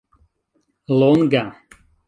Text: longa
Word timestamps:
longa 0.99 1.45